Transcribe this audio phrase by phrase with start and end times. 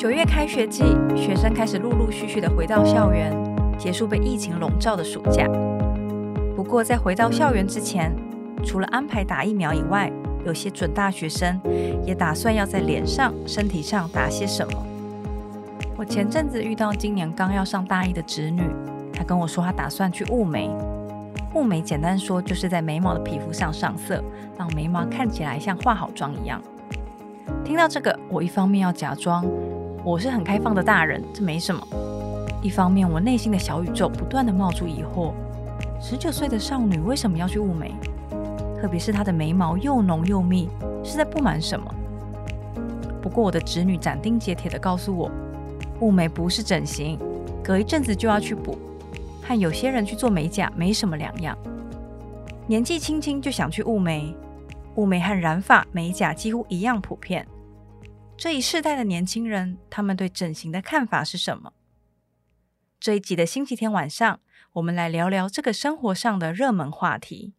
[0.00, 0.82] 九月开学季，
[1.14, 3.30] 学生开始陆陆续续的回到校园，
[3.76, 5.46] 结束被疫情笼罩的暑假。
[6.56, 8.10] 不过，在回到校园之前，
[8.64, 10.10] 除了安排打疫苗以外，
[10.46, 11.60] 有些准大学生
[12.02, 14.86] 也打算要在脸上、身体上打些什么。
[15.98, 18.62] 我前阵子遇到今年刚要上大一的侄女，
[19.12, 20.70] 她跟我说她打算去雾眉。
[21.54, 24.24] 雾眉简单说就是在眉毛的皮肤上上色，
[24.56, 26.58] 让眉毛看起来像化好妆一样。
[27.62, 29.44] 听到这个，我一方面要假装。
[30.02, 31.86] 我是很开放的大人，这没什么。
[32.62, 35.32] 一方面，我内心的小宇宙不断地冒出疑惑：
[36.00, 37.94] 十九岁的少女为什么要去雾眉？
[38.80, 40.70] 特别是她的眉毛又浓又密，
[41.04, 41.94] 是在不满什么？
[43.20, 45.30] 不过，我的侄女斩钉截铁地告诉我，
[46.00, 47.18] 雾眉不是整形，
[47.62, 48.78] 隔一阵子就要去补，
[49.42, 51.56] 和有些人去做美甲没什么两样。
[52.66, 54.34] 年纪轻轻就想去雾眉，
[54.94, 57.46] 雾眉和染发、美甲几乎一样普遍。
[58.42, 61.74] 这一世代的年轻人，他们对整形的看法是什么？
[62.98, 64.40] 这一集的星期天晚上，
[64.72, 67.52] 我们来聊聊这个生活上的热门话题。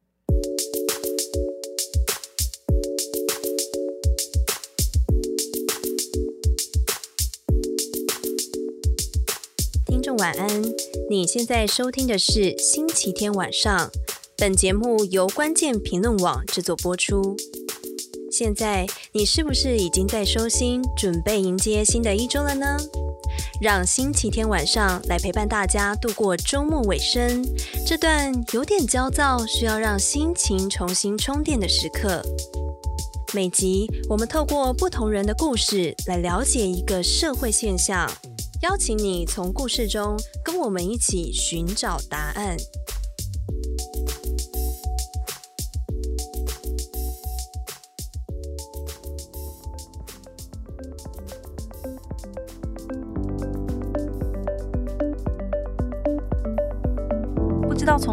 [9.86, 10.50] 听众晚安，
[11.12, 13.92] 你现在收听的是星期天晚上，
[14.36, 17.38] 本节目由关键评论网制作播出。
[18.32, 22.78] 现在你是不是已经在收心，准备迎接新的一周了呢？
[23.60, 27.46] 让星期天晚上来陪伴大家度过周末尾声，
[27.86, 32.24] 这段有点焦躁，需要让心情重新充电的时刻。
[33.34, 38.10] 每集我们透过不同人的故事来了解一个社会现象，
[38.62, 42.56] 邀请你从故事中跟我们一起寻找答案。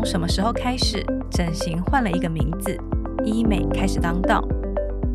[0.09, 2.75] 什么时候开始，整形换了一个名字，
[3.27, 4.43] 医美开始当道。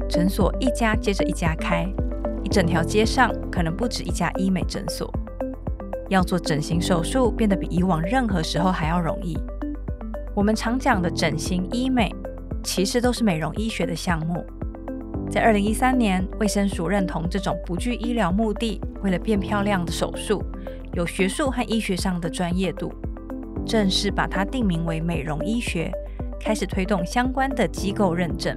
[0.08, 1.92] 诊所一家接着一家开，
[2.44, 5.12] 一整条街上可能不止一家医美诊所。
[6.09, 9.36] 要做整形手术变得比以往任何时候还要容易。
[10.36, 12.14] 我们常讲的整形医美，
[12.64, 14.46] 其实都是美容医学的项目。
[15.28, 20.44] 在二零一三年，卫生署认同这种不具医疗目的、为了变漂亮的手术，
[20.94, 22.94] 有学术和医学上的专业度。
[23.66, 25.91] 正式把它定名为美容医学，
[26.40, 28.56] 开始推动相关的机构认证。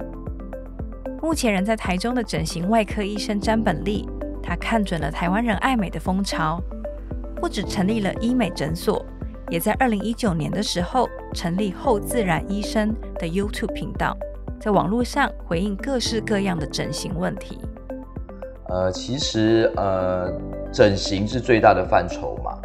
[1.21, 4.07] 目前人在台中的整形外科医生詹本利，
[4.41, 6.61] 他看准了台湾人爱美的风潮，
[7.35, 9.05] 不止成立了医美诊所，
[9.49, 14.15] 也在二零一九年的时候成立后自然医生的 YouTube 频道，
[14.59, 17.57] 在网络上回应各式各样的整形问题。
[18.69, 20.31] 呃，其实呃，
[20.71, 22.57] 整形是最大的范畴嘛。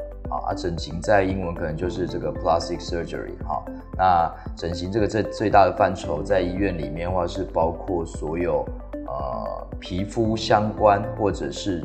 [0.47, 3.63] 啊，整形在英文可能就是这个 plastic surgery 哈。
[3.97, 11.85] 那整形这个最最大的范畴，在医院里面的话是包括所有呃皮肤相关或者是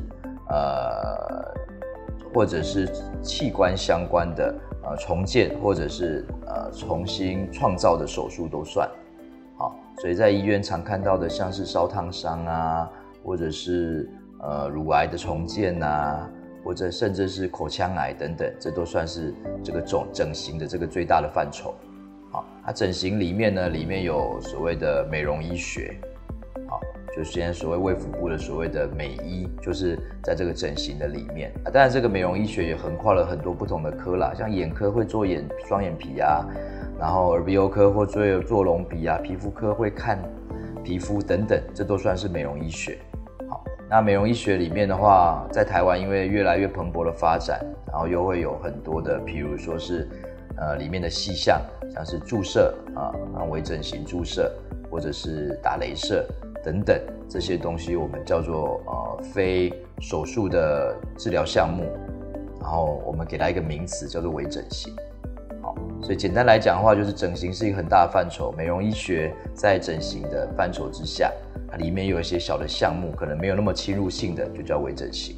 [0.49, 1.53] 呃
[2.33, 2.89] 或者是
[3.21, 8.89] 器官相关的呃重建或者是呃重新创造的手术都算。
[9.57, 12.89] 好，所以在医院常看到的像是烧烫伤啊，
[13.25, 14.09] 或者是
[14.41, 16.29] 呃乳癌的重建啊。
[16.67, 19.33] 或者甚至是口腔癌等等，这都算是
[19.63, 21.73] 这个整整形的这个最大的范畴。
[22.29, 25.97] 好，它整形里面呢，里面有所谓的美容医学，
[26.67, 26.81] 好，
[27.15, 31.71] 就是现在所谓卫福部的所谓的美医，就是在这个整形的里面啊。
[31.71, 36.45] 当然，这个美容医学也横跨了很多不同的科啦，像眼科会做眼双眼皮啊，
[36.99, 40.19] 然后耳鼻喉科会做做隆鼻啊，皮肤科会看
[40.83, 42.97] 皮肤等等，这都算是美容医学。
[43.89, 50.05] 那美容医学里面的话，在台湾因为越来越蓬勃的发展，然后又会有很多的，譬如说是，
[50.57, 51.61] 呃，里面的细项，
[51.93, 53.15] 像是注射啊，
[53.49, 54.51] 微整形注射，
[54.91, 56.27] 或者是打镭射
[56.65, 56.99] 等等
[57.29, 59.71] 这些东西，我们叫做呃非
[60.01, 61.85] 手术的治疗项目，
[62.59, 64.93] 然后我们给它一个名词叫做微整形。
[65.61, 71.31] 好，所以简单来讲的话，就是整形是一个很大的范畴，美容医学在整形的范畴之下。
[71.77, 75.35] 里面有一些小的项目，可能没有那么侵入性的，就叫微整形。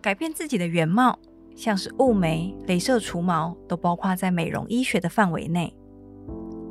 [0.00, 1.18] 改变自己的原貌，
[1.56, 5.74] 像是雾眉、镭射除毛，都包括在美容医学的范围内。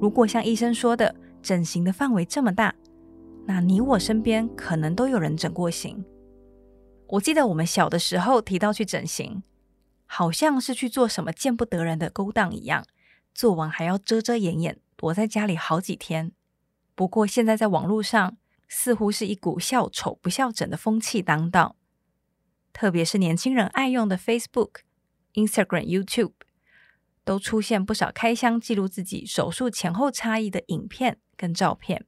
[0.02, 2.76] 如果像医生说的，整形的范围这么大，
[3.46, 6.04] 那你我身边可能都有人整过形。
[7.08, 9.44] 我记得我们小的时候提到去整形，
[10.06, 12.86] 好像是去做什么见不得人的勾当一样，
[13.34, 16.32] 做完还要遮遮掩掩，躲在家里好几天。
[16.96, 18.38] 不过现在在网络上，
[18.68, 21.76] 似乎是一股笑丑不笑整的风气当道。
[22.72, 24.78] 特别是年轻人爱用的 Facebook、
[25.34, 26.34] Instagram、YouTube，
[27.24, 32.06] 都出现不少开箱记录自己手术前后差异的影片跟照片。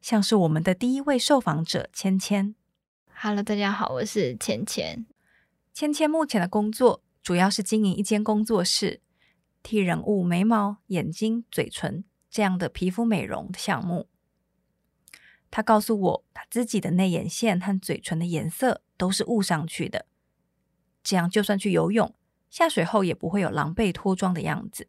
[0.00, 2.54] 像是我们的第一位受访者芊芊。
[3.14, 5.06] Hello，大家好，我是芊芊。
[5.72, 9.00] 芊芊目前的工作主要是经营一间工作室，
[9.62, 14.08] 替人物眉毛、眼睛、嘴唇这样的皮肤美容的项目。
[15.54, 20.06] 他告诉我，他自己的内眼线和嘴唇的颜色都是雾上去的，
[21.04, 22.12] 这样就算去游泳，
[22.50, 24.88] 下水后也不会有狼狈脱妆的样子。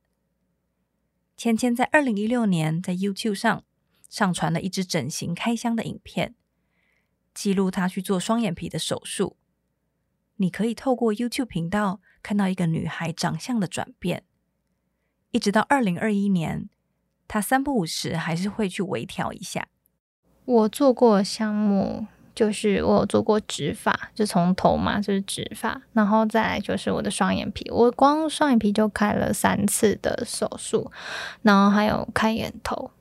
[1.37, 3.63] 芊芊在二零一六年在 YouTube 上
[4.09, 6.33] 上传了一支整形开箱的影片。
[7.35, 9.37] 记录她去做双眼皮的手术，
[10.37, 14.25] 你可以透过 YouTube 频道看到一个女孩长相的转变，
[15.29, 16.67] 一直到二零二一年，
[17.27, 19.67] 她三不五时还是会去微调一下。
[20.45, 30.91] 我做过项目，就是我有做过植发，就从头嘛，就是植发，然后再来就是我的双眼皮，我光双眼皮就开了三次的手术，
[31.41, 32.91] 然后还有开眼头，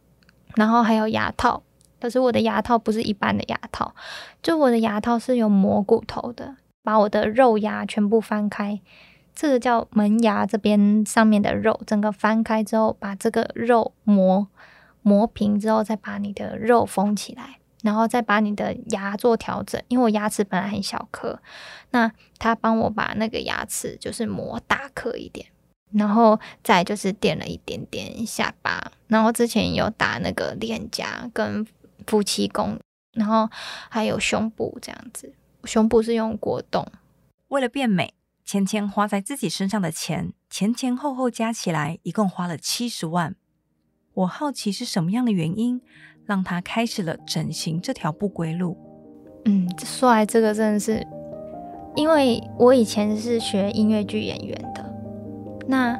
[0.55, 1.63] 然后还有牙套。
[2.01, 3.95] 可是我的牙套不是一般的牙套，
[4.43, 8.79] 就我的牙套是有磨骨头的，把我的肉牙全部翻开，
[9.35, 14.47] 这个叫门牙这边上面的肉，整个翻开之后，把这个肉磨
[15.05, 21.41] 磨平之后，再把你的肉封起来，然后再把你的牙做调整，因为我牙齿本来很小颗，
[21.93, 25.47] 那他帮我把那个牙齿就是磨大颗一点，
[25.93, 31.65] 然后再就是垫了一点点下巴，然后之前有打那个脸颊跟。
[32.07, 32.79] 夫妻宫，
[33.13, 33.49] 然后
[33.89, 35.33] 还有胸部这样子，
[35.65, 36.87] 胸部是用果冻。
[37.49, 38.13] 为了变美，
[38.45, 43.35] 芊芊花在自己身上的钱前前后后加起来一共花了七十万。
[44.15, 45.81] 我好奇是什么样的原因
[46.25, 48.77] 让他开始了整形这条不归路？
[49.45, 51.07] 嗯，说来这个真的是，
[51.95, 54.95] 因为我以前是学音乐剧演员的，
[55.67, 55.99] 那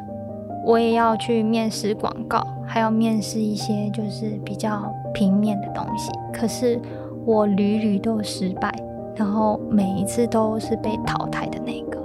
[0.65, 4.93] 我也要去面试广告，还要面试一些就是比较。
[5.15, 6.77] 平面的东西，可是
[7.25, 8.77] 我屡屡都失败，
[9.15, 12.03] 然后每一次都是被淘汰的那个。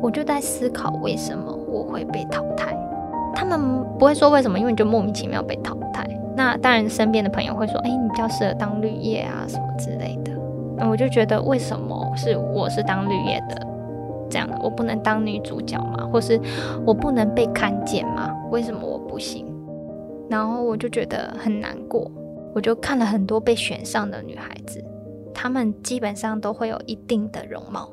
[0.00, 2.72] 我就在思考为什么我会被淘汰。
[3.36, 6.08] 他们不会说为什么，因为你就莫名其妙被淘汰。
[6.34, 10.32] 那当然，身边的朋友会说：“哎，你比较适合当绿叶啊，什么之类的。”
[10.76, 13.66] 那我就觉得，为什么是我是当绿叶的？
[14.28, 16.08] 这样的我不能当女主角吗？
[16.10, 16.40] 或是
[16.84, 18.34] 我不能被看见吗？
[18.50, 19.46] 为什么我不行？
[20.28, 22.10] 然后我就觉得很难过。
[22.54, 24.82] 我就看了很多被选上的女孩子，
[25.34, 27.88] 她们基本上都会有一定的容貌。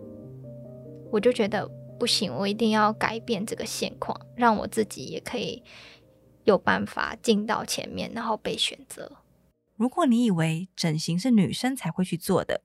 [1.12, 1.70] 我就觉得
[2.04, 5.64] 不行，我一定要改变这个现况，让我自己也可以
[6.44, 9.20] 有办法进到前面，然后被选择。
[9.78, 12.62] 如果你以为整形是女生才会去做的，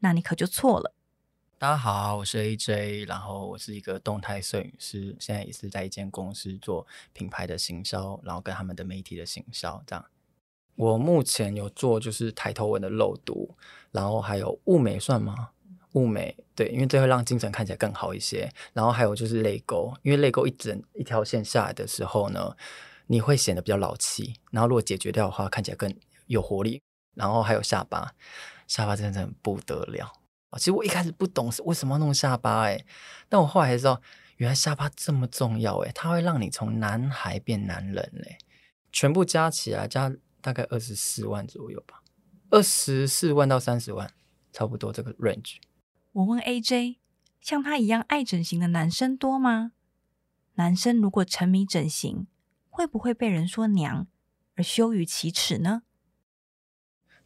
[0.00, 0.92] 那你可就错了。
[1.56, 10.04] 大家好，我是 AJ，然后我是一个动态摄影师，现在也是在一间公司做品牌的行销，然后跟他们的媒体的行销这样。
[10.74, 13.54] 我目前有做就是抬头纹的漏读，
[13.90, 15.52] 然后还有雾眉算吗？
[15.92, 18.50] 雾眉对，因为这会让精神看起来更好一些。
[18.72, 22.56] 然后还有就是泪沟，因为泪沟一整一条线下来的时候呢，
[23.06, 24.34] 你会显得比较老气。
[24.50, 25.94] 然后如果解决掉的话，看起来更
[26.26, 26.80] 有活力。
[27.14, 28.12] 然后还有下巴，
[28.66, 30.12] 下巴真的很不得了
[30.50, 30.58] 啊！
[30.58, 32.84] 其实我一开始不懂是为什么要弄下巴哎，
[33.28, 34.02] 但我后来才知道，
[34.38, 38.38] 原来下巴这么重要哎，它会让你从男孩变男人嘞，
[38.90, 40.12] 全部加起来加。
[40.42, 42.00] 大概二十四万左右吧，
[42.50, 44.08] 二十四万到三十万，
[44.52, 45.56] 差不多这个 range。
[46.16, 46.96] 我问 AJ，
[47.42, 49.72] 像他一样爱整形的男生多吗？
[50.54, 52.26] 男生如果沉迷整形，
[52.70, 54.06] 会不会被人说娘
[54.54, 55.82] 而羞于启齿呢？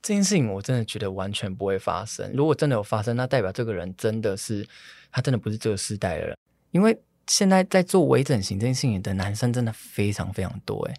[0.02, 2.32] 这件事情我真的觉得完全不会发生。
[2.32, 4.68] 如果真的有发生，那代表这个人真的是
[5.12, 6.36] 他真的不是这个时代的人，
[6.72, 10.84] 因为现在在做微整形这件事情的男生真的非常非常多。
[10.86, 10.94] 诶，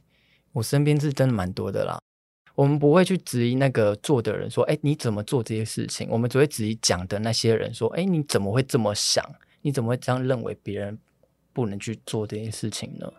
[0.53, 1.99] 我身边是真的蛮多的啦。
[2.61, 9.25] 我们不会去质疑那个做的人说：“哎，你怎么做这些事情？”我们只会质疑讲的那些人说：“哎，你怎么会这么想？
[9.63, 10.55] 你怎么会这样认为？
[10.61, 10.95] 别人
[11.53, 13.11] 不能去做这些事情呢？”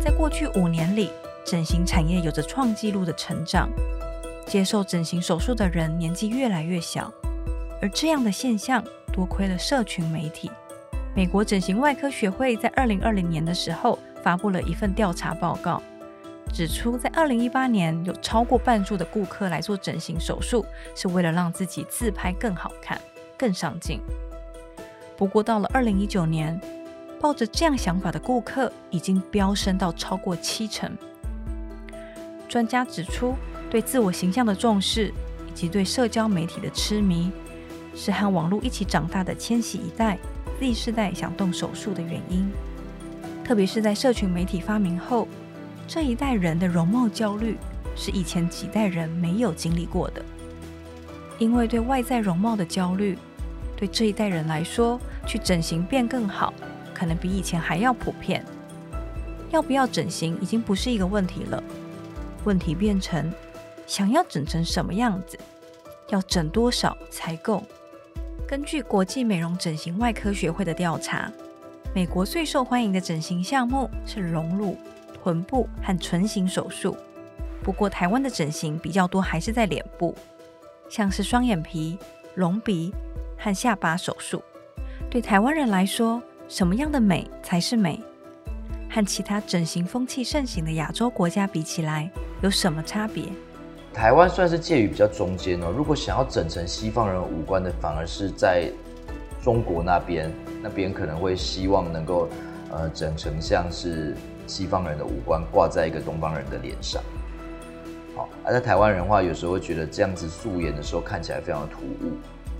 [0.00, 1.10] 在过去五年里，
[1.44, 3.68] 整形产业有着创纪录的成长，
[4.46, 7.12] 接受整形手术的人年纪越来越小，
[7.82, 10.48] 而这样的现象多亏了社群媒体。
[11.16, 15.82] 美国整形外科学会在二零二零年的时候，发布了一份调查报告，
[16.52, 23.00] 指出在二零一八年有超过半数的顾客来做整形手术，是为了让自己自拍更好看、
[23.38, 24.00] 更上镜。
[25.16, 26.60] 不过到了二零一九年，
[27.20, 30.90] 抱着这样想法的顾客已经飙升到超过七成。
[32.48, 33.34] 专家指出，
[33.70, 35.12] 对自我形象的重视，
[35.46, 37.30] 以及对社交媒体的痴迷，
[37.94, 40.18] 是和网络一起长大的千禧一代
[40.58, 42.50] Z 世代想动手术的原因。
[43.44, 45.26] 特别是在社群媒体发明后，
[45.86, 47.56] 这一代人的容貌焦虑
[47.96, 50.22] 是以前几代人没有经历过的。
[51.38, 53.18] 因为对外在容貌的焦虑，
[53.76, 56.52] 对这一代人来说，去整形变更好，
[56.94, 58.44] 可能比以前还要普遍。
[59.50, 61.60] 要不要整形已经不是一个问题了，
[62.44, 63.32] 问题变成
[63.86, 65.36] 想要整成什么样子，
[66.10, 67.64] 要整多少才够？
[68.46, 71.32] 根据国际美容整形外科学会的调查，
[71.92, 74.76] 美国最受欢迎的整形项目是隆乳、
[75.12, 76.96] 臀部和唇形手术。
[77.64, 80.14] 不过，台湾的整形比较多还是在脸部，
[80.88, 81.98] 像是双眼皮、
[82.36, 82.94] 隆鼻
[83.36, 84.40] 和下巴手术。
[85.10, 88.00] 对台湾人来说，什么样的美才是美？
[88.88, 92.08] 和其他整形风气盛行的亚洲国家比起来，
[92.40, 93.24] 有什么差别？
[93.92, 95.74] 台湾算是介于比较中间哦。
[95.76, 98.70] 如果想要整成西方人五官的，反而是在
[99.42, 100.30] 中国那边，
[100.62, 102.28] 那边可能会希望能够
[102.70, 104.14] 呃整成像是
[104.46, 107.02] 西方人的五官挂在一个东方人的脸上。
[108.14, 112.12] 好，而在台湾人话，有时候会觉得这样子素颜的时候看起来非常的突兀，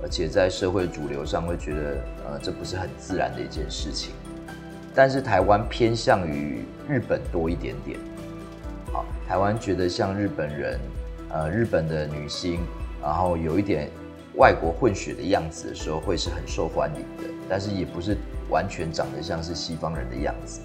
[0.02, 4.14] 而且在社会主流上会觉得呃这不是很自然的一件事情。
[4.94, 7.98] 但是台湾偏向于日本多一点点，
[8.92, 10.80] 好，台湾觉得像日本人，
[11.28, 12.60] 呃，日本的女星，
[13.00, 13.88] 然后有一点
[14.36, 17.30] 外国混血的样子的时候，会是很受欢迎的。
[17.48, 18.16] 但是也不是
[18.48, 20.60] 完全长得像是西方人的样子，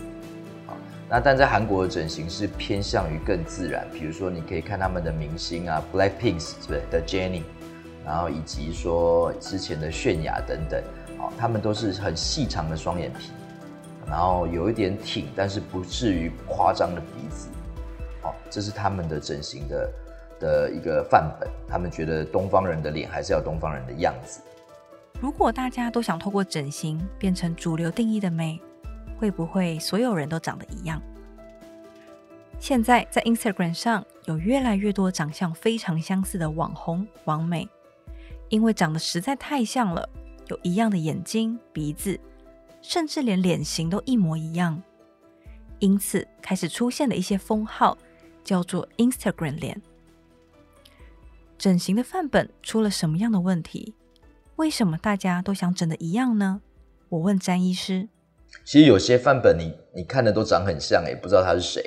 [0.67, 0.77] 好，
[1.09, 7.41] 那但在韩国的整形是偏向于更自然，比如说你可以看他们的明星啊，Blackpink 是不是的 Jenny，
[8.05, 10.83] 然后以及说之前的泫雅等等，
[11.17, 13.31] 好，他们都是很细长的双眼皮。
[14.07, 17.47] 然后有一点挺，但是不至于夸张的鼻子，
[18.21, 19.91] 哦，这是他们的整形的
[20.39, 21.49] 的一个范本。
[21.67, 24.41] 他们觉得东方人的脸还是要东方人的样子。
[25.19, 28.59] 如果大家都想透过整形变成主流定义的美，
[29.17, 31.01] 会不会所有人都长得一样？
[32.59, 37.67] 现在在 Instagram 上有越来越多长相非常相似的网红、网美，
[38.49, 40.07] 因为长得实在太像了，
[40.47, 42.19] 有一样的眼睛、鼻子。
[42.81, 44.79] 甚至连脸型都一模一样，
[45.79, 47.97] 因此开始出现了一些封号，
[48.43, 49.81] 叫做 Instagram 脸。
[51.57, 53.95] 整形的范本出了什么样的问题？
[54.57, 56.61] 为什么大家都想整的一样呢？
[57.09, 58.09] 我问詹医师。
[58.63, 61.83] 其实有些范本你你看的都长很像，也不知道他是谁。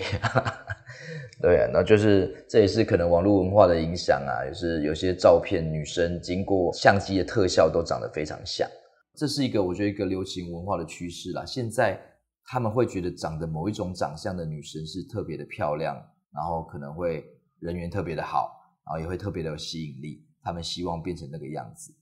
[1.40, 8.68] 对啊，那就是这也是可能网络文化的影响啊，就是有些照片女生经过相机的特效都长得非常像。
[9.16, 11.44] 这是一个我觉得一个流行文化的趋势啦。
[11.44, 11.98] 现在
[12.44, 15.94] 他们会觉得长得某一种长相的女生是特别的漂亮，
[16.34, 17.25] 然后可能会
[17.60, 18.57] 人缘特别的好，
[18.88, 20.26] 然后也会特别的有吸引力。
[20.42, 21.95] 他们希望变成那个样子，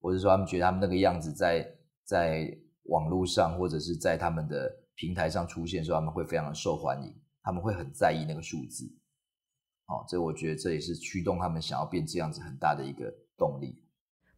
[0.00, 1.64] 或者说他们觉得他们那个样子在
[2.04, 8.92] 在网络上或者是在他们的平台上出现的时候，他们会非常的受欢迎，他们会很在意那个数字。
[9.86, 13.82] 好，这我觉得这也是驱动他们想要变这样子很大的一个动力。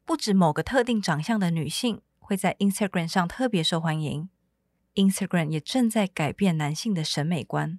[0.04, 2.02] 不止某个特定长相的女性。
[2.18, 4.28] 会在 Instagram 上特别受欢迎
[4.96, 7.78] ，Instagram 也正在改变男性的审美观。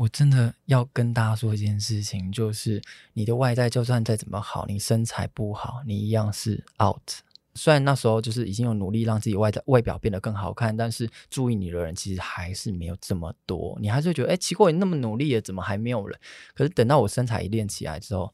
[0.00, 2.80] 我真的要跟大家说一件事情，就是
[3.12, 7.20] 你的外在就算再怎么好，你身材不好，你一样是 out。
[7.54, 13.76] 虽然那时候就是已经有努力让自己外在外表变得更好看，但是注意你的人其实还是没有这么多。
[13.78, 16.18] 你还是觉得，哎，奇怪，你那么努力了，怎么还没有人？
[16.54, 18.32] 可是等到我身材一练起来之后，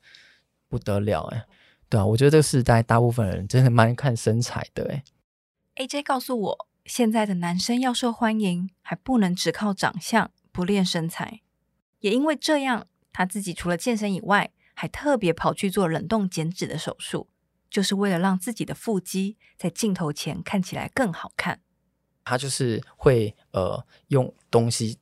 [0.68, 1.46] 不得了，哎，
[1.88, 5.02] 对啊，我觉得这个时代大部分人真的蛮看身材的，哎。
[5.74, 11.40] AJ 告诉我，现在的男生要受欢迎，还不能只靠长相，不练身材。
[12.00, 17.28] 也因为这样，他自己除了健身以外，还特别跑去做冷冻减脂的手术，
[17.70, 21.60] 就是为了让自己的腹肌在镜头前看起来更好看。
[22.24, 24.98] 他就是会呃用东西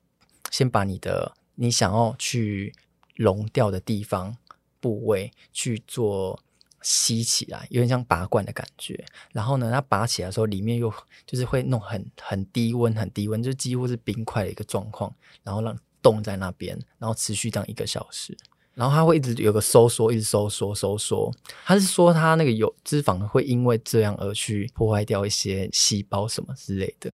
[0.51, 2.75] 先把你的你想要去
[3.15, 4.37] 溶掉的地方
[4.81, 6.41] 部位去做。
[6.87, 10.93] 吸起来有点像拔罐的感觉，然后呢，它拔起来的时候，里面又
[11.25, 15.11] 就是会弄很很低温，很低温，就几乎是冰块的一个状况，
[15.43, 15.75] 然后让
[16.05, 18.37] 冻在那边，然后持续这样一个小时，
[18.75, 21.33] 然后它会一直有个收缩，一直收缩收缩。
[21.65, 27.11] 他是说它那个有脂肪会因为这样而去破坏掉一些细胞什么之类的。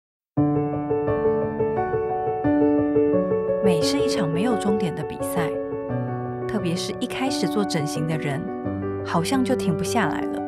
[3.64, 5.50] 美是一场没有终点的比赛，
[6.47, 8.41] 特别是一开始做整形的人。
[9.07, 10.38] 好像就停不下来了，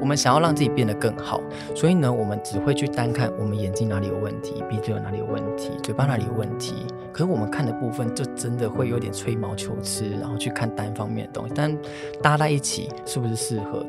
[0.00, 1.40] 我们想要让自己变得更好，
[1.74, 6.74] 所以呢，我们只会去单看我们眼睛哪里有问题，鼻子有哪里有问题，嘴巴哪里有问题。
[7.12, 11.76] 可是我们看的部分就真的会有点吹毛求疵，然后去看单方面的东西，但
[12.22, 13.84] 搭在一起是不是适合？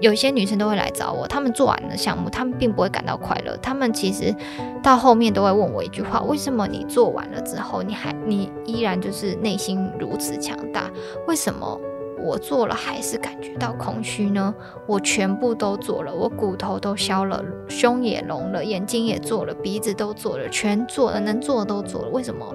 [0.00, 4.34] 有些女生都会来找我，她们做完了项目，她们并不会感到快乐，她们其实
[4.82, 10.90] 到后面都会问我一句话：为什么你做完了之后，你还你依然就是内心如此强大？
[11.28, 11.78] 为什么
[12.22, 14.54] 我做了还是感觉到空虚呢？
[14.86, 22.46] 我全部都做了，我骨头都削了，胸也隆了，眼睛也做了，鼻子都做了，全做了，能做的都做了，为什么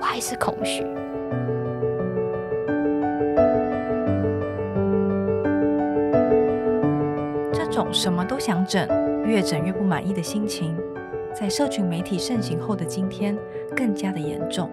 [0.00, 0.84] 我还是空虚？
[7.52, 8.86] 这种什么都想整，
[9.24, 10.76] 越整越不满意的心情，
[11.34, 13.36] 在社群媒体盛行后的今天
[13.74, 14.70] 更加的严重。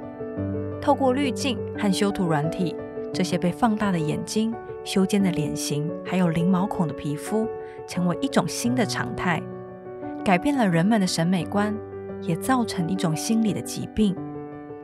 [0.81, 2.75] 透过滤镜和修图软体，
[3.13, 7.47] 这些被放大的眼睛、修尖的脸型，还有零毛孔的皮肤，
[7.87, 9.41] 成为一种新的常态，
[10.23, 11.75] 改变了人们的审美观，
[12.21, 14.15] 也造成一种心理的疾病，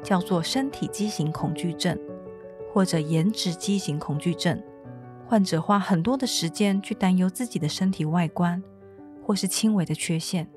[0.02, 1.98] 叫做身体畸形恐惧症，
[2.74, 4.62] 或者颜值畸形恐惧症。
[5.28, 8.62] 患者花很多的时间去担忧自己的身体外观，
[9.24, 10.48] 或是轻微的缺陷。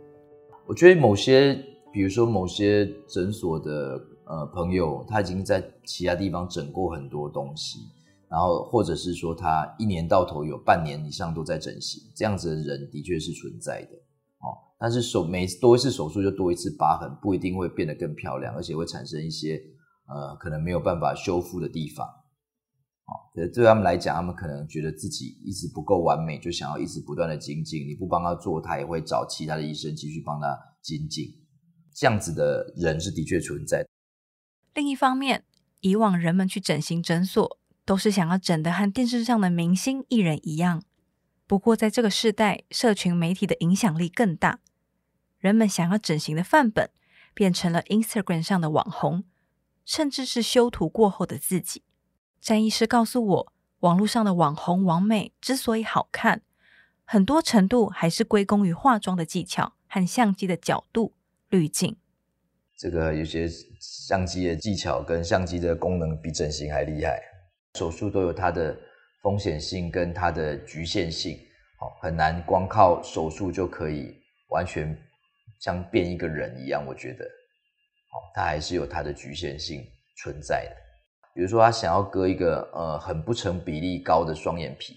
[0.66, 1.58] 我觉得某些，
[1.90, 3.98] 比如说某些诊所的
[4.28, 7.80] 呃朋友，他已经在其他地方整过很多东西，
[8.28, 13.96] 然后或者是说他一年到头有半年以上都在整形，这样子的人的确是存在的
[14.40, 14.52] 哦。
[14.78, 19.60] 但是手每多一次手术就多一次疤痕，不一定会变得更漂亮，而且会产生一些
[20.06, 22.06] 呃可能没有办法修复的地方。
[23.54, 27.86] 对他们来讲，他们可能觉得自己一直不够完美，就想要一直不断的精进。
[27.86, 31.24] 你不帮他做，他也会找其他的医生继续帮他精进。
[31.94, 33.87] 这样子的人是的确存在。
[34.74, 35.44] 另一方面，
[35.80, 40.82] 以往人们去整形诊所，都是想要整得和电视上的明星艺人一样。
[41.46, 44.60] 不过，在这个时代，社群媒体的影响力更大，
[45.38, 46.90] 人们想要整形的范本
[47.32, 49.24] 变成了 Instagram 上的网红，
[49.84, 51.82] 甚至是修图过后的自己。
[52.40, 56.42] 詹医师告诉我，网络上的网红、网美之所以好看，
[57.04, 61.14] 很多程度还是归功于化妆的技巧和相机的角度、
[61.48, 61.96] 滤镜。
[62.78, 63.48] 这个有些
[63.80, 67.20] 相机的技巧跟相机的功能比整形还厉害。
[67.74, 68.76] 手术都有它的
[69.20, 71.36] 风险性跟它的局限性，
[71.78, 74.16] 好，很难光靠手术就可以
[74.50, 74.96] 完全
[75.58, 76.84] 像变一个人一样。
[76.86, 77.24] 我觉得，
[78.12, 79.84] 好，它还是有它的局限性
[80.22, 80.76] 存在的。
[81.34, 84.96] 比如说，他想要割一个呃很不成比例高的双眼皮，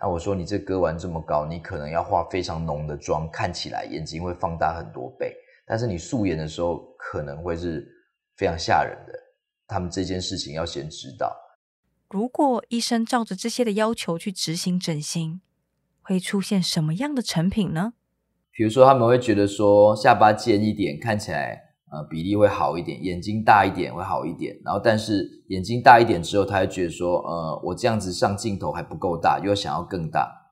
[0.00, 5.34] 那我说你这割完这么高，你可能要化非常浓的妆，看起来眼睛会放大很多倍。
[5.68, 7.86] 但是你素颜的时候可能会是
[8.36, 9.12] 非常吓人的。
[9.66, 11.36] 他们这件事情要先知道。
[12.08, 15.42] 如果医生照着这些的要求去执行整形，
[16.00, 17.92] 会出现什么样的成品呢？
[18.50, 21.66] 比如说，他们会觉得说下巴尖一点，看起来。
[21.90, 24.54] 呃，比例会好一点，眼睛大一点会好一点。
[24.62, 30.47] 然后，但是眼睛大一点之后，他会觉得说，呃，我这样子上镜头还不够大，又想要更大。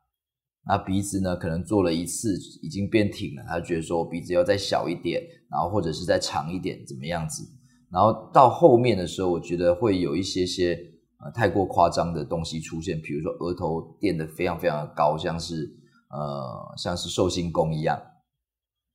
[0.69, 7.45] 那鼻子呢，可能做了一次已经变挺了，他觉得说我鼻子要再小一点，然后或者是再长一点，怎么样子？
[7.89, 10.77] 然后到后面的时候，我觉得会有一些些
[11.25, 15.73] 呃太过夸张的东西出现，比如说额头垫得非常非常的高，像是
[16.11, 17.97] 呃像是寿星公一样。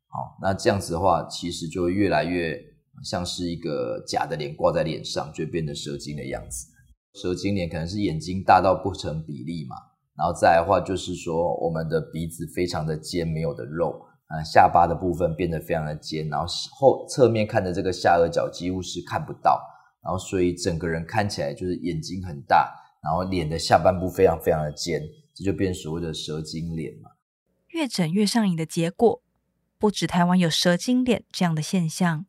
[0.09, 2.61] 好，那这样子的话，其实就会越来越
[3.01, 6.67] 像是一个假的脸挂在脸上，就变得蛇精的样子。
[7.13, 9.77] 蛇精脸可能是眼睛大到不成比例嘛，
[10.17, 19.61] 然后再来的话就是说，我们的鼻子非常的尖，没有的肉，啊，下巴的部分变得非常的尖，然后后侧面看的这个下颚角几乎是看不到，
[20.03, 25.01] 然后所以整个人看起来就是眼睛很大，然后脸的下半部非常非常的尖，
[25.33, 27.11] 这就变所谓的蛇精脸嘛。
[27.69, 29.21] 越整越上瘾的结果。
[29.79, 32.27] 不止台湾有蛇精脸这样的现象，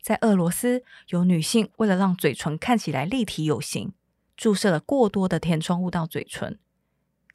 [0.00, 3.92] 在俄罗斯有女性为了让嘴唇看起来立体有型，
[4.34, 6.58] 注射了过多的填充物到嘴唇，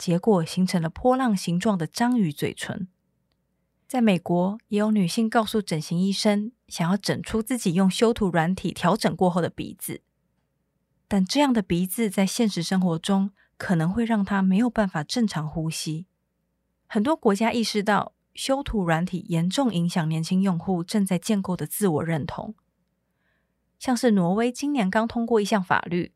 [0.02, 2.88] 结果形成了波浪形状的章鱼嘴唇。
[3.88, 10.02] 在美国，也有女性告诉整形医生，想要整出自己用修图软体调整过后的鼻子，
[11.08, 16.08] 但这样的鼻子在现实生活中可能会让她没有办法正常呼吸。
[16.88, 18.14] 很多国家意识到。
[18.34, 22.56] 修图软体严重影响年轻用户正在建构的自我认同。
[23.78, 26.14] 像是挪威今年刚通过一项法律，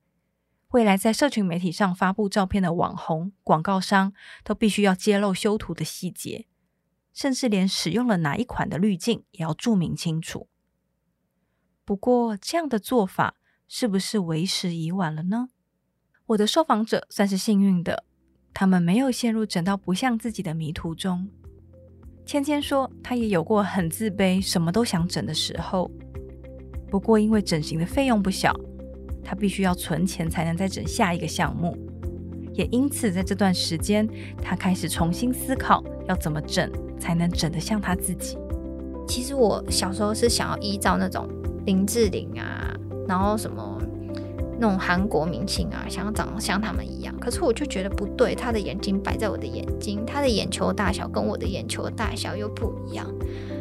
[0.72, 6.48] 未来在社群媒体上发布照片的网红、广告商都必须要揭露修图的细节，
[7.14, 10.48] 甚至连使用了哪一款的滤镜也要注明清楚。
[11.86, 13.36] 不过，这样的做法
[13.68, 15.50] 是不是为时已晚了呢？
[16.26, 18.04] 我的受访者算是幸运的。
[18.54, 21.30] 他们没有陷入整到不像自己的迷途中。
[22.26, 25.92] 芊芊说，她也有过很自卑、什么都想整的时候。
[26.90, 28.52] 不过因为整形的费用不小，
[29.26, 31.76] 他必须要存钱才能再整下一个项目。
[32.54, 34.08] 也因此，在这段时间，
[34.42, 38.38] 他开始重新思考要怎么整才能整得像他自己。
[39.06, 41.28] 其实我小时候是想要依照那种
[41.66, 42.74] 林志玲啊，
[43.08, 43.78] 然后什么
[44.58, 47.14] 那种韩国明星啊，想要长得像他们一样。
[47.20, 53.06] 可是我就觉得不对，他的眼睛摆在我的眼睛，他的眼球大小跟我的眼球大小又不一样。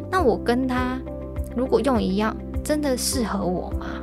[0.08, 1.00] 那我跟他
[1.56, 4.00] 如果用一样，真的适合我吗？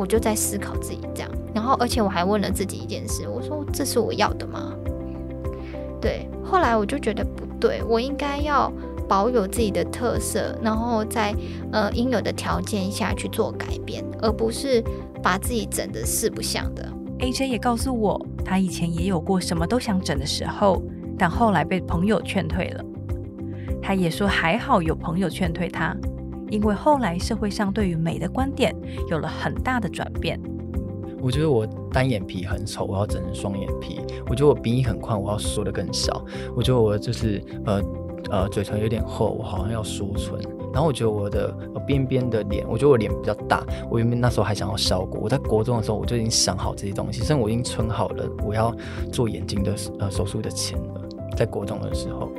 [0.00, 1.30] 我就在思考自己这样。
[1.54, 4.72] 然后，而且我还问了自己一件事，我说这是我要的吗？
[6.00, 6.26] 对。
[6.42, 8.72] 后来我就觉得不对，我应该要。
[9.10, 11.34] 保有自己的特色，然后在
[11.72, 14.80] 呃应有的条件下去做改变，而不是
[15.20, 16.88] 把自己整得四不像的。
[17.18, 20.80] AJ 也告诉我，他以前也有过什么都想整的时候，
[21.18, 22.84] 但后来被朋友劝退了。
[23.82, 25.92] 他也说还好有朋友劝退他，
[26.50, 28.74] 因为后来社会上对于美的观点
[29.08, 30.40] 有了很大的转变。
[31.22, 34.00] 我觉得我单眼皮很丑，我要整成双眼皮。
[34.28, 36.24] 我觉得我鼻翼很宽，我要缩得更小。
[36.56, 37.82] 我觉得我就是呃。
[38.30, 40.38] 呃，嘴唇有点厚，我好像要缩唇。
[40.72, 41.52] 然后我觉得我的
[41.86, 43.64] 边边的脸，我觉得我脸比较大。
[43.90, 45.18] 我原本那时候还想要削骨。
[45.22, 48.72] 我在国中的时候我就已经想好这些东西，甚至我已经存好了我要
[49.10, 51.00] 做眼睛的呃手术的钱了。
[51.34, 52.30] 在国中的时候，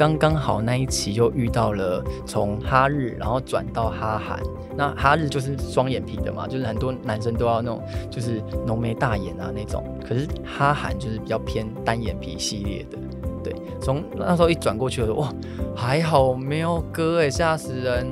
[0.00, 4.40] 刚刚好那一期又遇到了从哈日，然后转到哈韩。
[4.74, 9.84] 那哈日就是双眼皮的嘛，就是很多男生都要那种就是浓眉大眼啊那种。
[10.08, 12.96] 可是哈韩就是比较偏单眼皮系列的。
[13.44, 15.34] 对，从那时候一转过去，我说哇，
[15.76, 18.06] 还好没有割哎，吓死人！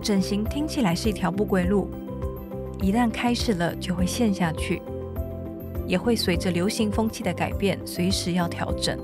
[0.00, 1.90] 整形听起来是一条不归路，
[2.80, 4.80] 一旦开始了就会陷下去，
[5.84, 8.96] 也会随着流行风气的改变，随时要调整。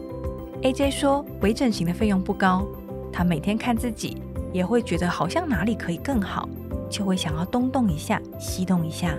[0.62, 2.66] AJ 说，微整形的费用不高，
[3.12, 4.18] 他每天看自己
[4.52, 6.48] 也会觉得好像哪里可以更好，
[6.90, 9.16] 就会想要东动一下，西动一下。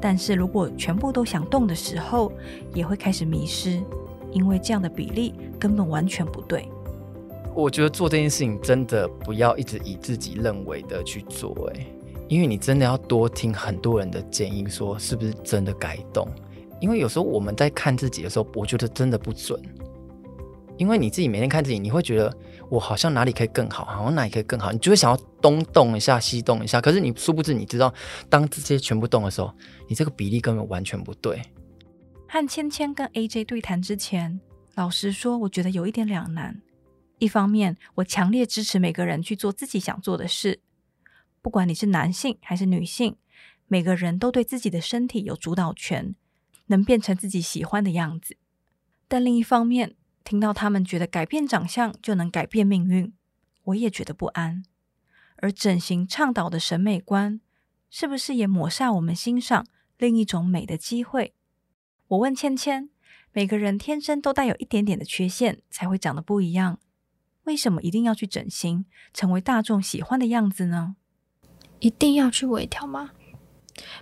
[0.00, 2.32] 但是如果全部都想动的时候，
[2.72, 3.82] 也会开始迷失。
[4.32, 6.68] 因为这样的比例根本完全不对。
[7.54, 11.86] 我觉得做这件事情真的不要一直以自己认为的去做，哎，
[12.28, 16.28] 因为你真的要多听很多人的建议，说是不是真的改动。
[16.80, 19.58] 因为有时候我们在看自己的时候，我觉得真的不准。
[20.78, 22.36] 因为你自己每天看自己，你会觉得
[22.68, 26.80] 我好像哪里可以更好，好像哪里可以更好，你就会想要东动一下，西动一下。
[26.80, 27.92] 可是你殊不知，你知道，
[28.28, 29.52] 当这些全部动的时候，
[29.88, 31.40] 你这个比例根本完全不对。
[32.28, 34.40] 和芊芊跟 AJ 对谈之前，
[34.74, 36.60] 老实说，我觉得有一点两难。
[37.18, 40.60] 一方面，我强烈支持每个人去做自己想做的事，
[41.40, 43.16] 不管你是男性还是女性，
[43.68, 46.14] 每个人都对自己的身体有主导权，
[46.66, 48.36] 能变成自己喜欢的样子。
[49.08, 49.94] 但另一方面，
[50.26, 53.12] 听到他们觉得改变长相就能改变命运，
[53.62, 54.64] 我也觉得不安。
[55.36, 57.40] 而整形倡导的审美观，
[57.88, 59.64] 是不是也抹煞我们欣赏
[59.96, 61.32] 另一种美的机会？
[62.08, 62.90] 我问芊芊
[63.32, 66.80] ：“每个人天生都带有一点点的缺陷，才会长得不一样。
[67.44, 68.84] 为什么一定要去整形，
[69.14, 70.96] 成为大众喜欢的样子呢？
[71.78, 73.12] 一定要去微调吗？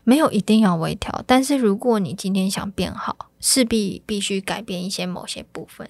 [0.04, 1.22] 没有，一定要微调。
[1.26, 5.86] 但是如果你今天想变好，势必必须改变一些某些部分。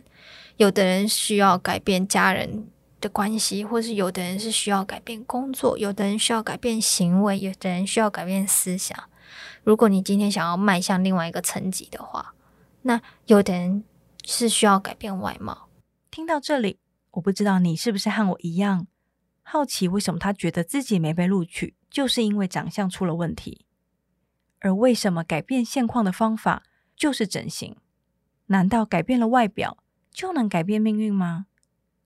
[0.57, 2.67] 有的人需要改变家人
[3.01, 9.09] 的关系，或是有的人是需要改变工作，有的人需要改变行为，有的人需要改变思想。”
[9.63, 12.35] 如果你今天想要迈向另外一个层级的话，
[12.83, 13.85] 那有的人
[14.25, 15.69] 是需要改变外貌。
[16.11, 16.81] 听到这里，
[17.13, 18.89] 我不知道你是不是和我一样
[19.45, 23.65] 好奇，为什么他觉得自己没被录取，就是因为长相出了问题？
[24.59, 26.65] 而为什么改变现况的方法
[26.97, 27.77] 就是整形？
[28.47, 29.79] 难道改变了外表
[30.11, 31.47] 就能改变命运吗？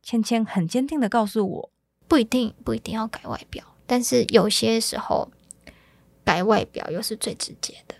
[0.02, 1.72] 芊芊很坚定的告诉我，
[2.06, 5.30] 不一定，不一定要改外表，但是有些时候。
[6.24, 7.94] 改外表又是最直接的。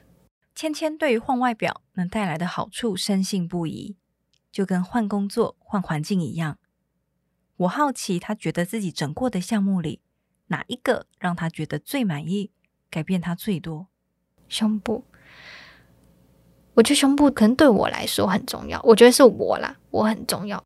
[0.54, 3.96] 芊芊对于换外表能带来的好处深信不疑，
[4.52, 6.58] 就跟换工作、换环境一样。
[7.56, 10.02] 我好奇，他觉得自己整过的项目里，
[10.48, 12.50] 哪一个让他觉得最满意，
[12.90, 13.86] 改变他最多？
[14.46, 15.06] 胸部。
[16.78, 18.80] 我觉得胸部可能对我来说很重要。
[18.84, 20.62] 我觉得是我啦，我很重要。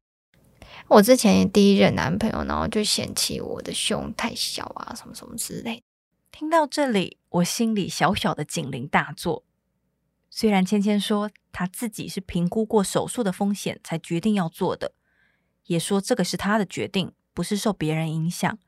[0.89, 5.83] 我之前第一任男朋友，然后就嫌弃我的胸太小啊，什么什么之类。
[6.31, 9.43] 听到这里，我心里小小的警铃大作。
[10.29, 14.93] 虽然芊芊说她自己是评估过手术的风险才决定要做的，
[15.65, 18.59] 也说这个是她的决定，不是受别人影响，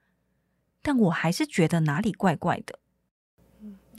[0.80, 2.78] 但我还是觉得哪里怪怪的。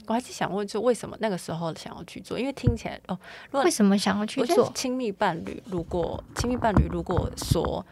[0.06, 2.38] 我还是想问，就为什么那个时候想要去做？
[2.38, 3.18] 因为听起来哦，
[3.52, 4.70] 为什么想要去做？
[4.74, 7.84] 亲密伴侣，如果亲密伴侣如果说，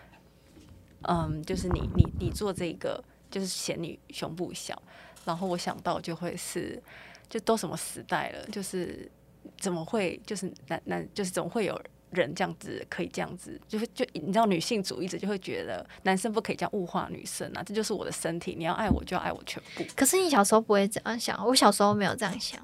[1.03, 4.81] 嗯，就是你你你做这个，就是嫌你胸部小，
[5.24, 6.83] 然后我想到就会是，
[7.29, 9.11] 就都什么时代了，就是
[9.59, 11.81] 怎么会，就是男男，就是总会有。
[12.14, 19.85] 人这样子可以这样子，就会就你知道女性主义者就会觉得男生不可以这样物化女生啊，这就是我的身体，你要爱我就要爱我全部。
[19.94, 22.59] 可是你小时候不会这样想，我小时候没有这样想。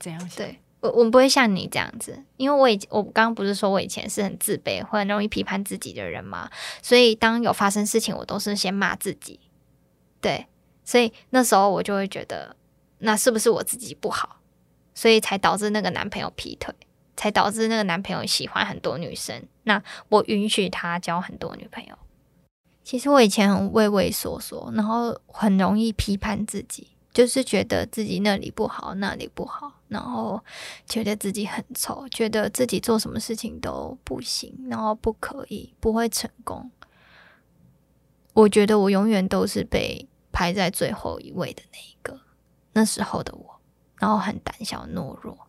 [0.00, 0.44] 怎样想？
[0.44, 6.50] 对，我我不会像你这样子，因为我以我刚刚不是说我以前是很自卑，会很容易批判自己的人嘛，
[6.82, 9.38] 所以当有发生事情，我都是先骂自己。
[10.20, 10.46] 对，
[10.84, 12.56] 所以那时候我就会觉得，
[12.98, 14.40] 那是不是我自己不好，
[14.94, 16.74] 所以才导致那个男朋友劈腿。
[17.16, 21.96] 才导致那个男朋友喜欢很多女生，那我允许他交很多女朋友。
[22.82, 30.44] 其实我以前很畏畏缩缩，然后很容易批判自己，就是觉得自己那里不好，那里不好，然后
[30.86, 36.70] 觉得自己很丑，觉得自己做什么事情都不行，然后不可以，不会成功。
[38.34, 42.20] 我觉得我永远都是被排在最后一位的那一个，
[42.72, 43.60] 那时候的我，
[43.96, 45.43] 然后很胆小懦弱。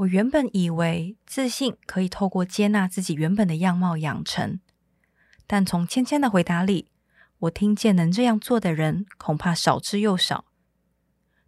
[0.00, 4.58] 我原本以为自信可以透过接纳自己原本的样貌养成，
[5.46, 6.90] 但从芊芊的回答里，
[7.40, 10.46] 我听见能这样做的人恐怕少之又少。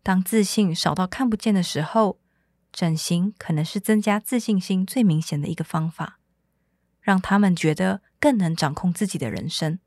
[0.03, 2.19] 当自信少到看不见的时候，
[2.71, 6.19] 整形可能是增加自信心最明显的一个方法，
[7.01, 9.79] 让他们觉得更能掌控自己的人生。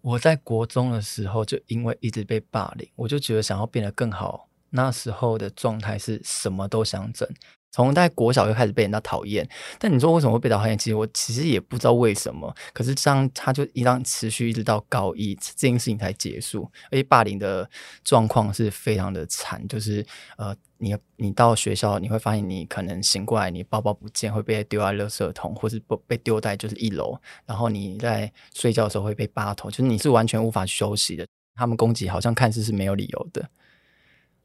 [0.00, 7.28] 我在国中的时候就因为一直被霸凌，我就觉得想要变得更好，那时候的状态是什么都想整。
[7.70, 10.76] 从在国小就开始被人家讨厌，但你说为什么会被讨厌？
[10.76, 12.52] 其实我其实也不知道为什么。
[12.72, 16.70] 可是这样，他就一样持续一直到高一这件事情才结束。
[16.90, 17.68] 而且霸凌的
[18.02, 20.04] 状况是非常的惨，就是
[20.38, 27.20] 呃，你你到学校你会发现，你可能醒过来，你包包不见，会被丢在垃圾桶，或是不被丢在就是一楼。
[27.44, 31.26] 然后你在睡觉的时候会被扒头，就是你是完全无法休息的。
[31.54, 33.50] 他们攻击好像看似是没有理由的，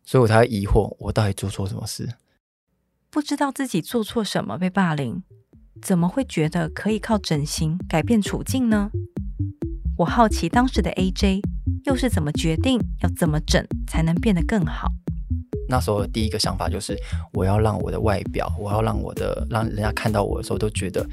[0.04, 2.10] 所以我才会疑惑，我到底做错什么事？
[3.13, 5.21] 不知道自己做错什么被霸凌，
[5.80, 8.89] 怎么会觉得可以靠整形改变处境呢？
[9.99, 11.41] 我好奇当时的 AJ
[11.86, 14.88] 又是怎么决定要怎么整才能变得更好？
[15.69, 16.97] 那时候的第一个想法就是，
[17.34, 21.08] 我要让我的外表，我要让我的让人家看到我的时候都觉得，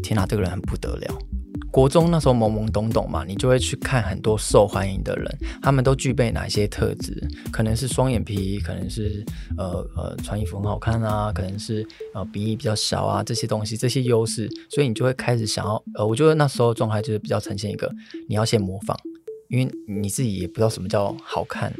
[0.00, 1.18] 天哪，这个人很不得了。
[1.72, 7.26] 国中那时候懵懵懂懂嘛，你就会去看很多受欢迎的人，他们都具备哪些特质？
[7.50, 9.24] 可能是双眼皮，可能是
[9.56, 17.90] 呃呃穿衣服很好看啊，可能是呃鼻翼比较小啊，这些东西这些优势，所以你就会开始想要呃，我觉得那时候状态就是比较呈现一个
[18.28, 18.94] 你要先模仿，
[19.48, 21.72] 因为你自己也不知道什么叫好看，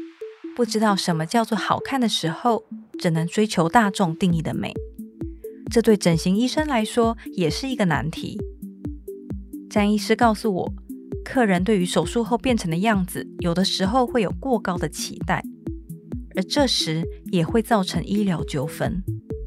[0.55, 2.63] 不知道什么叫做好看的时候，
[2.97, 4.73] 只能追求大众定义的美，
[5.69, 8.39] 这对整形医生来说也是一个难题。
[9.73, 10.73] 詹医师告诉我，
[11.25, 15.43] 客人对于手术后变成的样子，有的时候会有过高的期待，
[16.35, 19.01] 而这时也会造成医疗纠纷。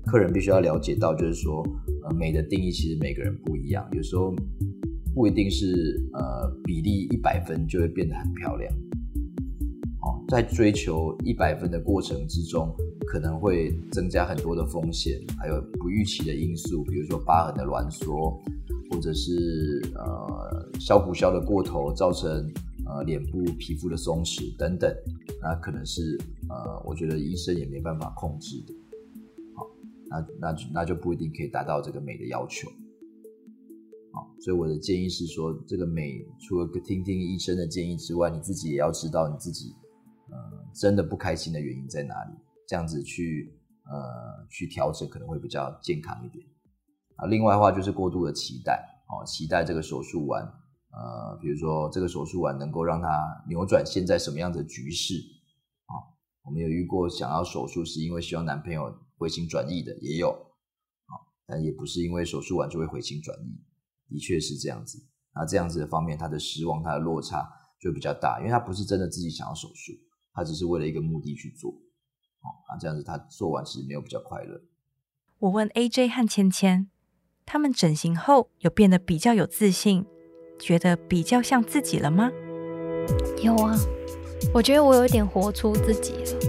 [0.05, 1.65] 客人必须要了解到，就是说，
[2.03, 4.35] 呃，美的定义其实每个人不一样，有时候
[5.15, 8.73] 不一定是呃比例一百分就会变得很漂亮。
[10.03, 12.75] 哦，在追求一百分的过程之中，
[13.07, 18.37] 可能会增加很多的风险，还有不预期的因素，比如说疤痕的挛缩。
[18.97, 22.51] 或者是呃削骨削的过头，造成
[22.87, 24.91] 呃脸部皮肤的松弛等等，
[25.43, 28.73] 那可能是呃我觉得医生也没办法控制的。
[29.55, 29.69] 好，
[30.09, 32.71] 那那那就不一定可以达到这个美的要求。
[34.15, 39.75] 好，所以我的建议是说，这个美除了听听医生的建议之外，你自己也要知道你自己
[40.31, 40.37] 呃
[40.73, 42.33] 真的不开心的原因在哪里，
[42.67, 43.53] 这样子去
[43.85, 46.47] 呃去调整可能会比较健康一点。
[47.17, 50.43] 啊，另外的话就是过度的期待，哦，期待这个手术完，
[50.91, 53.09] 呃，比如说这个手术完能够让他
[53.49, 55.15] 扭转现在什么样的局势，
[55.87, 55.97] 啊，
[56.43, 60.31] 我们有遇过想要手术是因为希望男朋友回心转意的，也有，
[61.07, 61.13] 啊，
[61.47, 63.59] 但也不是因为手术完就会回心转意，
[64.09, 65.03] 的确是这样子，
[65.35, 67.51] 那这样子的方面，他的失望，他的落差
[67.81, 69.93] 就比较大，因为他不是真的自己想要手术，
[70.35, 71.73] 他只是为了一个目的去做，
[72.69, 74.61] 啊，这样子他做完其实没有比较快乐。
[75.39, 76.91] 我问 AJ 和芊芊。
[77.49, 80.05] 他们整形后有变得比较有自信，
[80.59, 82.29] 觉得比较像自己了吗？
[83.41, 83.79] 有啊，
[84.53, 86.41] 我觉得我有一点活出自己了。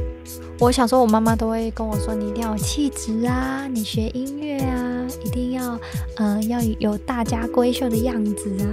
[0.60, 5.80] 我小时候，我妈妈都会跟我说：“你一定要有气质啊，你学音乐啊，一定要
[6.16, 8.66] 呃要有大家闺秀的样子啊。”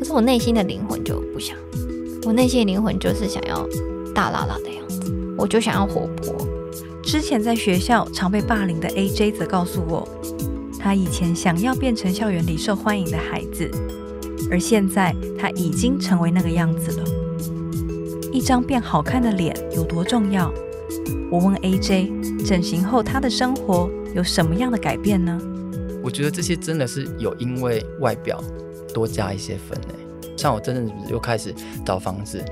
[0.00, 1.54] 可是我内心的灵魂就不想，
[2.24, 3.68] 我内心的灵魂就是想要
[4.14, 6.34] 大喇喇的样子，我就想要活泼。
[7.02, 10.08] 之前在学校常被霸凌的 AJ 则告诉我，
[10.84, 13.70] 他以前想要变成校园里受欢迎的孩子，
[14.50, 17.04] 而现在他已经成为那个样子了。
[18.30, 20.52] 一张变好看的脸有多重要？
[21.30, 25.40] 我问 AJ，整形后他的生活有什么样的改变呢？
[26.02, 28.38] 我觉得这些真的是有因为外表
[28.92, 30.36] 多加一些分诶。
[30.36, 32.44] 像我真的又开始找房子，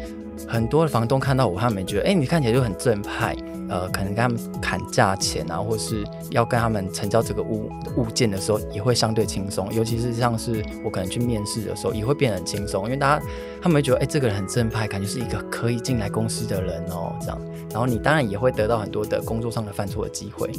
[0.48, 3.36] 很多的房东看到我，他们觉得，哎，你看起来就很正派。
[3.72, 9.72] 呃，可能跟他们砍价钱啊，或是要跟他们成交这个物物件的时候，也会相对轻松。
[9.72, 13.24] 尤其是像是我可能去面试的时候，也会变得很轻松，因为大家
[13.62, 17.40] 他们会觉得，哎、这个人很正派，感觉是一个可以进来公司的人哦，这样。
[17.70, 20.50] 然后你当然也会得到很多的工作上的犯错的机会。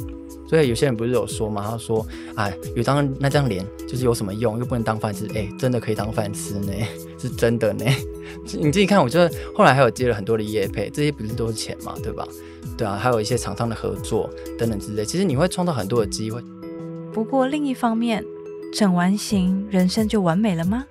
[0.48, 6.72] 所以有些人不是有说嘛，他说，哎，有张那张脸就是有什么用，又不能当饭吃，哎、真的可以当饭吃呢，
[7.16, 7.84] 是真的呢。
[8.58, 12.26] 你自己看，我觉得后来还有接了很多的业配，这些不是都是钱嘛，对吧？
[12.76, 16.42] 对啊，还有一些厂商的合作等等之类，其实你会创造很多的机会。
[17.12, 18.24] 不过另一方面，
[18.72, 20.84] 整完形人生就完美了吗？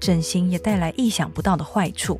[0.00, 2.18] 整形也带来意想不到的坏处。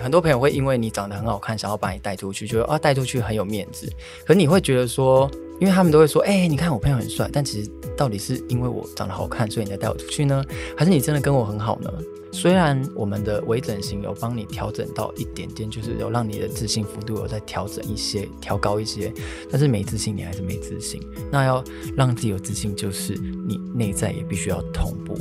[0.00, 3.88] 很多朋友会因为你长得很好看，想要把你带出去，觉得啊带出去很有面子。
[4.26, 10.42] 可你会觉得说，因为他们都会说，哎、欸，你看我朋友很帅，但其实到底是因为我长得好看，所以你才带我出去呢？
[10.76, 11.92] 还是你真的跟我很好呢？
[12.34, 19.12] 虽然我们的微整形有帮你调整到一点点，就是有让你的自信幅度有再调整一些，调高一些，
[19.48, 21.00] 但是没自信你还是没自信。
[21.30, 21.62] 那要
[21.96, 23.14] 让自己有自信，就是
[23.46, 25.16] 你内在也必须要同步。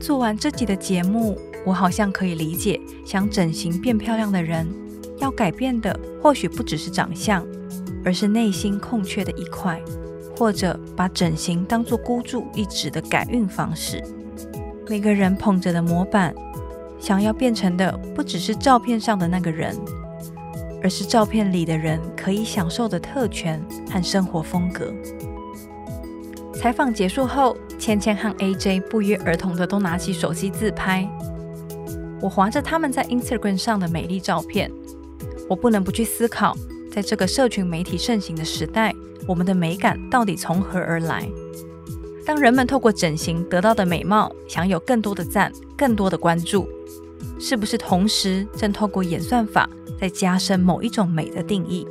[0.00, 4.64] 做完这集的节目，我好像可以理解，想整形变漂亮的人，
[5.18, 7.44] 要改变的或许不只是长相，
[8.04, 9.82] 而是内心空缺的一块，
[10.36, 14.00] 或者把整形当作孤注一掷的改运方式。
[14.88, 16.34] 每个人捧着的模板，
[16.98, 19.76] 想要变成的不只是照片上的那个人，
[20.82, 24.90] 而是照片里的人可以享受的特权和生活风格。
[26.54, 31.06] 采访结束后，芊芊和 AJ 不约而同的都拿起手机自拍。
[32.20, 34.72] 我滑着他们在 Instagram 上的美丽照片，
[35.50, 36.56] 我不能不去思考，
[36.90, 38.94] 在这个社群媒体盛行的时代，
[39.26, 41.28] 我们的美感到底从何而来？
[42.28, 46.68] 当人们透过整形得到的美貌，享有更多的赞、更多的关注，
[47.40, 49.66] 是不是同时正透过演算法
[49.98, 51.88] 在加深某一种美的定义？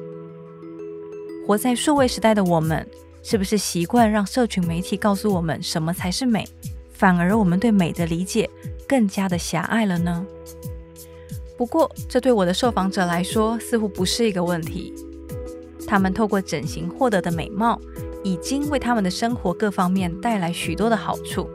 [1.47, 2.87] 活在数位时代的我们，
[3.23, 6.47] 是不是习惯让社群媒体告诉我们什么才是美，
[6.93, 8.47] 反而我们对美的理解
[8.87, 10.23] 更加的狭隘了呢？
[11.57, 14.93] 不过，这对我的受访者来说似乎不是一个问题。
[15.87, 17.81] 他们透过整形获得的美貌，
[18.27, 21.47] 已经为他们的生活各方面带来许多的好处。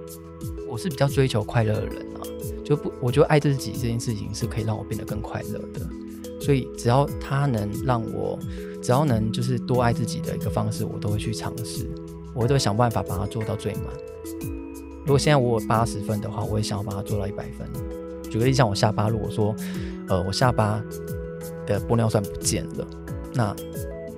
[0.67, 2.25] 我是比较追求快乐的人啊，
[2.65, 5.87] 就不，我觉得爱自己这件事情是可以让我变得更快乐的。
[6.41, 8.39] 所以只要他能让我，
[8.81, 11.87] 只要能就是多爱自己的一个方式，我都会去尝试，
[12.35, 13.85] 我都会想办法把它做到最满。
[15.01, 17.69] 如果现在我有八十分的话，我也想要把它做到一百分。
[18.31, 19.55] 举个例，像我下巴，如果说，
[20.09, 20.83] 呃，我下巴
[21.67, 22.87] 的玻尿酸不见了，
[23.35, 23.55] 那。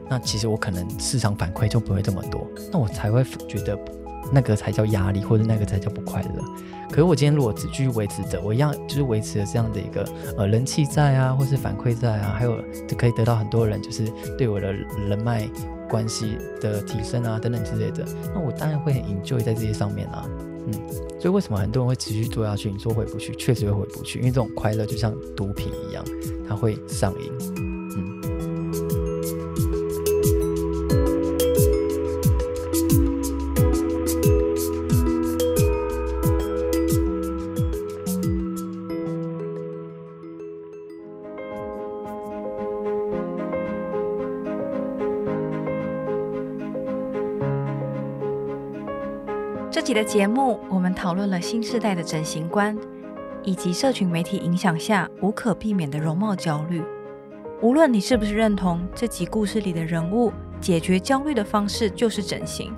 [0.08, 3.78] 那其实我可能市场反馈就不会这么多，那我才会觉得
[4.32, 6.44] 那个才叫压力，或者那个才叫不快乐。
[6.90, 14.06] 可是我今天如果只继续维持着，我一样就是维持着这样的一个呃人气在啊，或是反馈在啊，还有就可以得到很多人就是
[14.38, 15.48] 对我的人脉
[15.88, 20.28] 关系的提升啊等等之类的，那我当然会很 enjoy 在这些上面啊，
[20.66, 20.72] 嗯，
[21.20, 22.70] 所以为什么很多人会持续做下去？
[22.70, 26.04] 你说回不去，确实会回不去，因为这种快乐就像毒品一样，
[26.48, 27.83] 它会上瘾。
[49.74, 52.78] 这集的节目，我们讨论了新时代的整形观，
[53.42, 56.80] 以及社群媒体影响下无可避免的容貌焦虑。
[57.60, 62.72] 无论你是不是认同这集故事里的人物解决焦虑的方式就是整形，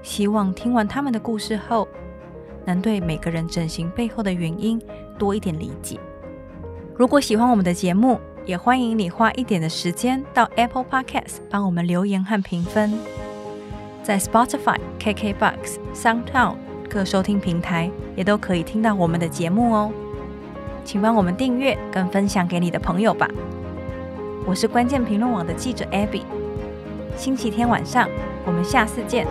[0.00, 1.88] 希望听完他们的故事后，
[2.64, 4.80] 能对每个人整形背后的原因
[5.18, 5.98] 多一点理解。
[6.94, 12.96] 如果喜欢我们的节目，也欢迎你花一点的时间到 Apple Podcast 帮我们留言和评分。
[14.06, 16.54] 在 Spotify、KKBox、SoundCloud
[16.88, 19.90] 各收听平台也都可以听到我们的节目哦，
[20.84, 23.28] 请帮我们订阅跟分享给你的朋友吧。
[24.46, 26.22] 我是关键评论网的记者 Abby，
[27.16, 28.08] 星期天晚上
[28.44, 29.26] 我们下次见。